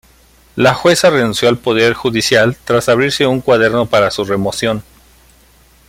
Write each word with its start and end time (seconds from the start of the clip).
La 0.55 0.73
jueza 0.73 1.11
renunció 1.11 1.47
al 1.47 1.59
Poder 1.59 1.93
Judicial 1.93 2.57
tras 2.65 2.89
abrirse 2.89 3.27
un 3.27 3.39
cuaderno 3.39 3.85
para 3.85 4.09
su 4.09 4.25
remoción. 4.25 4.83